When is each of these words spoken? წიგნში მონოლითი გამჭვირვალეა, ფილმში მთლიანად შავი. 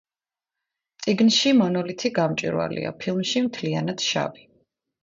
წიგნში 1.05 1.53
მონოლითი 1.59 2.13
გამჭვირვალეა, 2.17 2.95
ფილმში 3.05 3.47
მთლიანად 3.51 4.11
შავი. 4.13 4.49